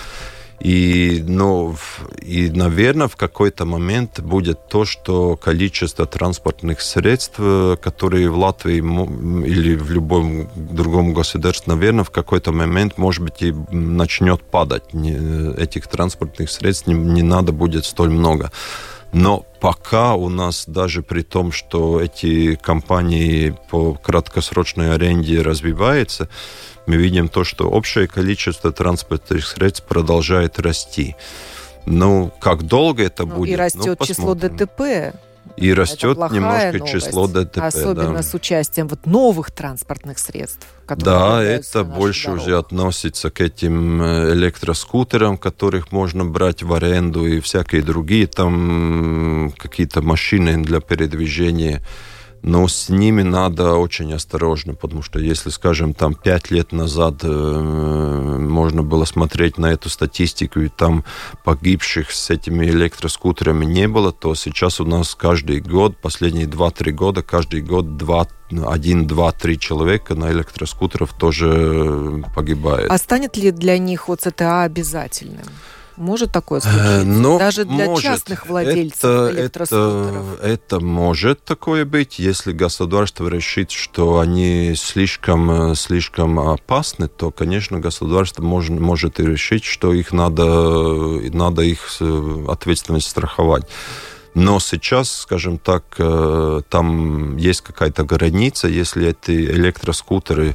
[0.61, 1.77] И, ну,
[2.21, 9.77] и, наверное, в какой-то момент будет то, что количество транспортных средств, которые в Латвии или
[9.77, 14.85] в любом другом государстве, наверное, в какой-то момент, может быть, и начнет падать.
[14.95, 18.51] Этих транспортных средств не, не надо будет столь много.
[19.13, 26.29] Но пока у нас даже при том, что эти компании по краткосрочной аренде развиваются,
[26.87, 31.17] мы видим то, что общее количество транспортных средств продолжает расти.
[31.87, 33.53] Ну, как долго это ну, будет?
[33.53, 35.15] И растет ну, число ДТП.
[35.57, 37.59] И растет немножко новость, число ДТП.
[37.59, 38.23] Особенно да.
[38.23, 40.67] с участием вот новых транспортных средств.
[40.89, 42.43] Да, это больше дорогу.
[42.43, 49.53] уже относится к этим э, электроскутерам, которых можно брать в аренду и всякие другие там
[49.57, 51.83] какие-то машины для передвижения
[52.43, 57.29] но с ними надо очень осторожно, потому что если, скажем, там пять лет назад э,
[57.29, 61.05] можно было смотреть на эту статистику, и там
[61.45, 67.23] погибших с этими электроскутерами не было, то сейчас у нас каждый год, последние 2-3 года,
[67.23, 68.27] каждый год 2
[68.69, 72.91] один, два, три человека на электроскутерах тоже погибает.
[72.91, 75.47] А станет ли для них ОЦТА обязательным?
[75.97, 77.05] Может такое случиться?
[77.05, 78.05] Но Даже для может.
[78.05, 80.39] частных владельцев это, электроскутеров?
[80.41, 87.81] Это, это может такое быть, если государство решит, что они слишком, слишком опасны, то, конечно,
[87.81, 90.45] государство может, может и решить, что их надо,
[91.33, 92.01] надо их
[92.49, 93.67] ответственность страховать.
[94.37, 100.55] Но сейчас, скажем так, э, там есть какая-то граница, если эти электроскутеры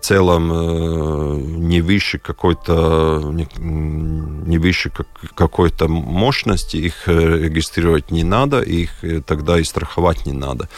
[0.00, 3.20] в целом э, не выше какой-то
[3.58, 4.92] не выше
[5.34, 10.68] какой-то мощности их э, регистрировать не надо, их э, тогда и страховать не надо.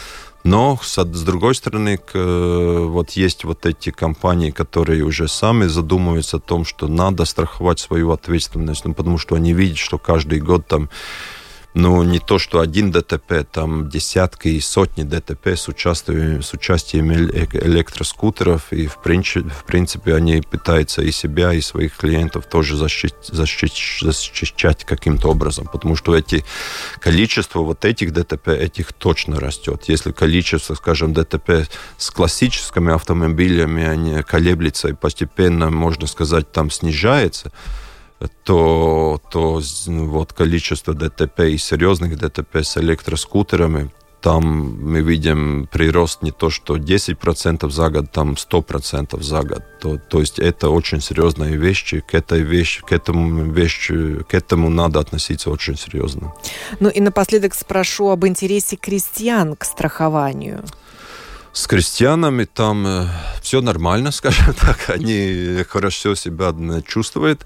[0.43, 6.65] Но с, другой стороны, вот есть вот эти компании, которые уже сами задумываются о том,
[6.65, 10.89] что надо страховать свою ответственность, ну, потому что они видят, что каждый год там
[11.73, 17.11] ну, не то, что один ДТП, там десятки и сотни ДТП с участием, с участием
[17.13, 23.15] электроскутеров, и в принципе, в принципе они пытаются и себя, и своих клиентов тоже защищать,
[24.01, 26.43] защищать каким-то образом, потому что эти
[26.99, 29.85] количество вот этих ДТП, этих точно растет.
[29.87, 37.51] Если количество, скажем, ДТП с классическими автомобилями, они колеблется и постепенно, можно сказать, там снижается,
[38.43, 43.91] то, то вот количество ДТП и серьезных ДТП с электроскутерами,
[44.21, 44.43] там
[44.91, 49.63] мы видим прирост не то, что 10% за год, там 100% за год.
[49.79, 52.01] То, то есть это очень серьезные вещи.
[52.01, 56.33] К этой вещи, к этому вещи, к этому надо относиться очень серьезно.
[56.79, 60.63] Ну и напоследок спрошу об интересе крестьян к страхованию.
[61.53, 63.07] С крестьянами там э,
[63.41, 64.89] все нормально, скажем так.
[64.89, 66.53] Они хорошо себя
[66.87, 67.45] чувствуют.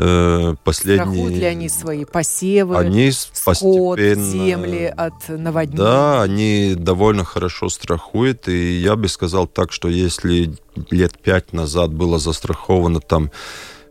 [0.00, 1.06] Э, последние...
[1.06, 5.78] Страхуют ли они свои посевы, они скот, земли от наводнений?
[5.78, 8.46] Да, они довольно хорошо страхуют.
[8.46, 10.54] И я бы сказал так, что если
[10.90, 13.32] лет пять назад было застраховано там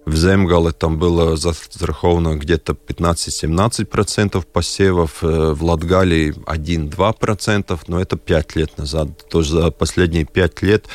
[0.07, 8.77] в Земгале там было застраховано где-то 15-17% посевов, в Латгалии 1-2%, но это 5 лет
[8.77, 9.09] назад.
[9.29, 10.85] То есть за последние 5 лет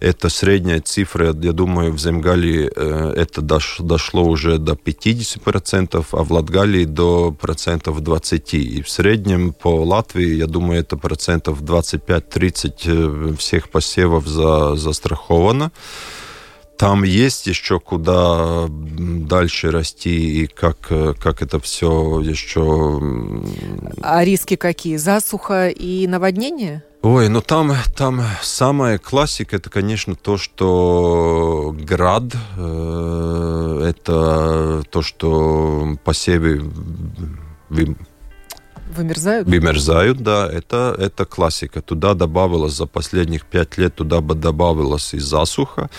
[0.00, 6.32] это средняя цифра, я думаю, в Земгалии э, это дошло уже до 50%, а в
[6.32, 8.54] Латгалии до процентов 20.
[8.54, 15.70] И в среднем по Латвии, я думаю, это процентов 25-30 э, всех посевов за, застраховано.
[16.78, 23.00] Там есть еще куда дальше расти и как, э, как это все еще...
[24.02, 24.96] А риски какие?
[24.96, 26.82] Засуха и наводнение?
[27.02, 32.24] Ой, ну там, там самая классика, это, конечно, то, что град,
[32.56, 36.62] э, это то, что посевы
[38.96, 39.48] Вымерзают?
[39.48, 40.50] Вымерзают, да.
[40.50, 41.82] Это, это классика.
[41.82, 45.90] Туда добавилось за последних пять лет, туда бы добавилось и засуха,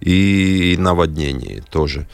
[0.00, 2.06] и наводнение тоже.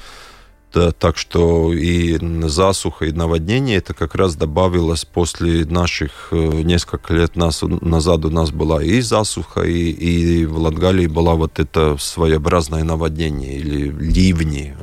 [0.72, 2.16] Да, так что и
[2.49, 8.30] засуха, и наводнение это как раз добавилось после наших э, несколько лет нас, назад у
[8.30, 14.76] нас была и засуха, и, и в Латгалии была вот это своеобразное наводнение или ливни.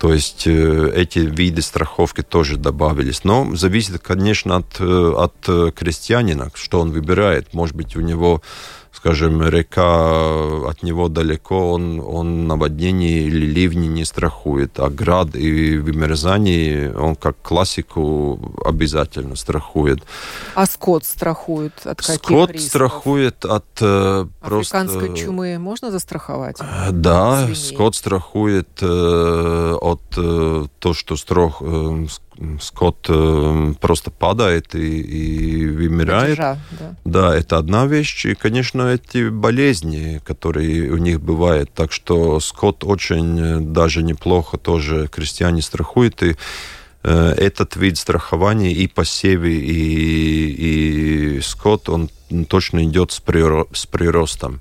[0.00, 3.24] Э, то есть э, эти виды страховки тоже добавились.
[3.24, 7.52] Но зависит, конечно, от, от крестьянина, что он выбирает.
[7.54, 8.42] Может быть, у него
[9.00, 15.78] скажем, река от него далеко, он, он наводнение или ливни не страхует, а град и
[15.78, 20.02] вымерзание он как классику обязательно страхует.
[20.54, 22.68] А скот страхует от каких Скот рисков?
[22.68, 24.78] страхует от э, просто...
[24.78, 26.58] Африканской чумы можно застраховать?
[26.90, 27.56] Да, Свиней?
[27.56, 32.06] скот страхует э, от э, того, что строх, э,
[32.60, 36.36] скот э, просто падает и, и вымирает.
[36.36, 36.96] Жа, да.
[37.04, 38.26] да, это одна вещь.
[38.26, 41.72] И, конечно, эти болезни, которые у них бывают.
[41.74, 46.22] Так что скот очень э, даже неплохо тоже крестьяне страхуют.
[46.22, 46.36] И
[47.02, 52.10] э, этот вид страхования и посевы, и, и скот, он
[52.48, 54.60] точно идет с, приро с приростом.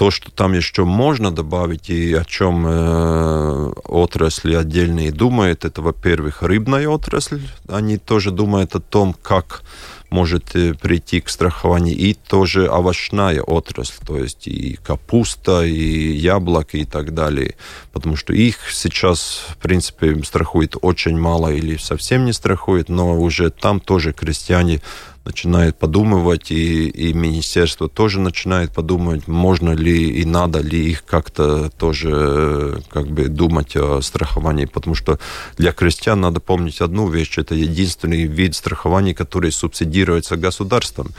[0.00, 6.42] То, что там еще можно добавить и о чем э, отрасли отдельные думают, это, во-первых,
[6.42, 7.42] рыбная отрасль.
[7.68, 9.62] Они тоже думают о том, как
[10.08, 16.78] может э, прийти к страхованию, и тоже овощная отрасль, то есть и капуста, и яблоки
[16.78, 17.54] и так далее,
[17.92, 23.50] потому что их сейчас, в принципе, страхует очень мало или совсем не страхует, но уже
[23.50, 24.80] там тоже крестьяне
[25.24, 31.70] начинает подумывать, и, и министерство тоже начинает подумать, можно ли и надо ли их как-то
[31.70, 35.18] тоже как бы думать о страховании, потому что
[35.56, 41.12] для крестьян надо помнить одну вещь, это единственный вид страхования, который субсидируется государством.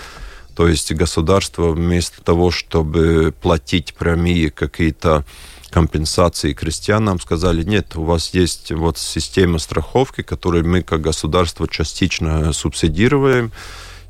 [0.56, 5.26] То есть государство вместо того, чтобы платить прямые какие-то
[5.70, 12.52] компенсации крестьянам сказали, нет, у вас есть вот система страховки, которую мы как государство частично
[12.52, 13.52] субсидируем,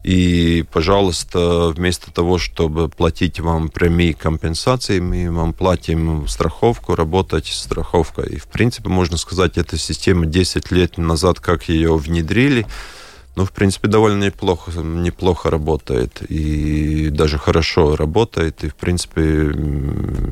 [0.04, 8.30] и, пожалуйста, вместо того, чтобы платить вам прямые компенсации, мы вам платим страховку, работать страховкой.
[8.30, 12.66] И, в принципе, можно сказать, эта система 10 лет назад, как ее внедрили,
[13.36, 16.22] ну, в принципе, довольно неплохо, неплохо работает.
[16.30, 18.64] И даже хорошо работает.
[18.64, 19.22] И, в принципе,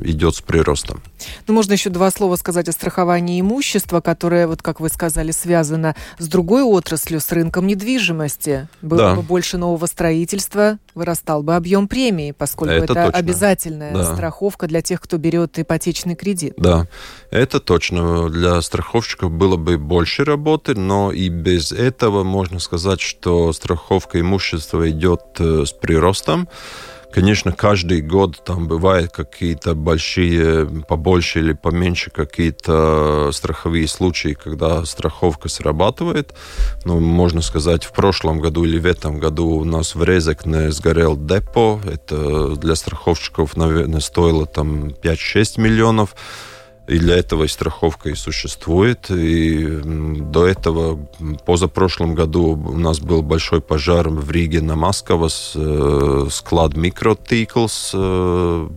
[0.10, 1.02] идет с приростом.
[1.48, 5.96] Ну, можно еще два слова сказать о страховании имущества, которое, вот как вы сказали, связано
[6.18, 8.68] с другой отраслью, с рынком недвижимости.
[8.82, 9.16] Было да.
[9.16, 14.14] бы больше нового строительства, вырастал бы объем премии, поскольку это, это обязательная да.
[14.14, 16.54] страховка для тех, кто берет ипотечный кредит.
[16.58, 16.88] Да,
[17.32, 18.30] это точно.
[18.30, 24.90] Для страховщиков было бы больше работы, но и без этого можно сказать, что страховка имущества
[24.90, 26.48] идет э, с приростом.
[27.12, 35.50] Конечно, каждый год там бывают какие-то большие, побольше или поменьше какие-то страховые случаи, когда страховка
[35.50, 36.34] срабатывает.
[36.86, 41.18] Ну, можно сказать, в прошлом году или в этом году у нас в Резекне сгорел
[41.18, 41.82] депо.
[41.84, 46.16] Это для страховщиков, наверное, стоило там 5-6 миллионов.
[46.90, 49.12] И для этого и страховка и существует.
[49.12, 51.08] И до этого,
[51.46, 57.92] позапрошлом году у нас был большой пожар в Риге на Москва, э, склад Микротиклс.
[57.94, 58.70] Э,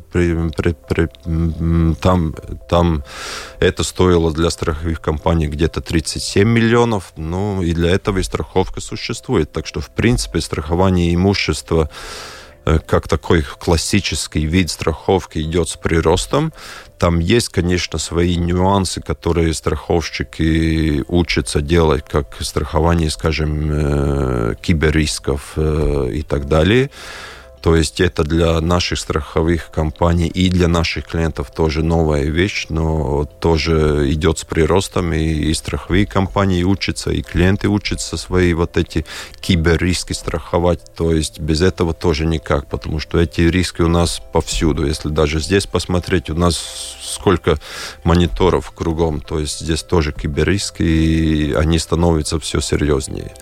[2.00, 2.34] там,
[2.68, 3.04] там
[3.60, 7.14] это стоило для страховых компаний где-то 37 миллионов.
[7.16, 9.52] Ну, и для этого и страховка существует.
[9.52, 11.88] Так что, в принципе, страхование имущества
[12.64, 16.52] как такой классический вид страховки идет с приростом.
[16.98, 26.10] Там есть, конечно, свои нюансы, которые страховщики учатся делать, как страхование, скажем, э, киберрисков э,
[26.14, 26.90] и так далее.
[27.62, 33.24] То есть это для наших страховых компаний и для наших клиентов тоже новая вещь, но
[33.38, 39.06] тоже идет с приростом, и, и страховые компании учатся, и клиенты учатся свои вот эти
[39.40, 40.80] киберриски страховать.
[40.96, 44.84] То есть без этого тоже никак, потому что эти риски у нас повсюду.
[44.84, 46.60] Если даже здесь посмотреть, у нас
[47.00, 47.58] сколько
[48.02, 53.32] мониторов кругом, то есть здесь тоже киберриски, и они становятся все серьезнее.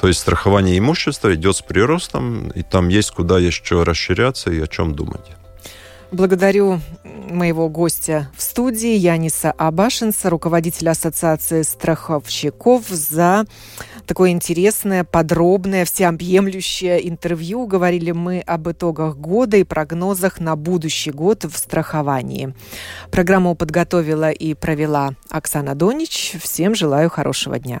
[0.00, 4.66] То есть страхование имущества идет с приростом, и там есть куда еще расширяться и о
[4.66, 5.30] чем думать.
[6.12, 13.46] Благодарю моего гостя в студии Яниса Абашинца, руководителя Ассоциации страховщиков, за
[14.06, 17.66] такое интересное, подробное, всеобъемлющее интервью.
[17.66, 22.54] Говорили мы об итогах года и прогнозах на будущий год в страховании.
[23.10, 26.34] Программу подготовила и провела Оксана Донич.
[26.42, 27.80] Всем желаю хорошего дня.